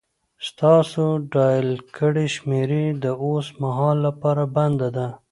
[0.47, 1.03] ستاسو
[1.33, 5.07] ډائل کړې شمېره د اوس مهال لپاره بنده ده